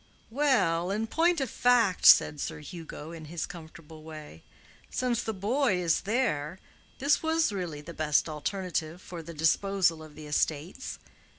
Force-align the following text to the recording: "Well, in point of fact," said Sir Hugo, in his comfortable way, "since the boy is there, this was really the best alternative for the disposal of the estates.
"Well, 0.31 0.89
in 0.89 1.05
point 1.05 1.39
of 1.41 1.49
fact," 1.51 2.07
said 2.07 2.39
Sir 2.41 2.57
Hugo, 2.59 3.11
in 3.11 3.25
his 3.25 3.45
comfortable 3.45 4.01
way, 4.01 4.41
"since 4.89 5.21
the 5.21 5.31
boy 5.31 5.77
is 5.79 6.01
there, 6.09 6.57
this 6.97 7.21
was 7.21 7.51
really 7.51 7.81
the 7.81 7.93
best 7.93 8.27
alternative 8.27 8.99
for 8.99 9.21
the 9.21 9.35
disposal 9.35 10.01
of 10.01 10.15
the 10.15 10.25
estates. 10.25 10.97